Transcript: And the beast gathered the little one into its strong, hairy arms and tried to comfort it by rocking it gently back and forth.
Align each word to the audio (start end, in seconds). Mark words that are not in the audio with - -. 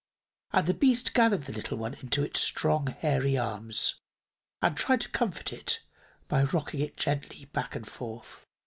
And 0.51 0.65
the 0.65 0.73
beast 0.73 1.13
gathered 1.13 1.41
the 1.43 1.53
little 1.53 1.77
one 1.77 1.93
into 1.93 2.23
its 2.23 2.41
strong, 2.41 2.87
hairy 2.87 3.37
arms 3.37 4.01
and 4.59 4.75
tried 4.75 5.01
to 5.01 5.09
comfort 5.09 5.53
it 5.53 5.83
by 6.27 6.41
rocking 6.41 6.79
it 6.79 6.97
gently 6.97 7.45
back 7.45 7.75
and 7.75 7.87
forth. 7.87 8.47